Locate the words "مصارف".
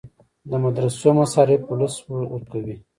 1.19-1.61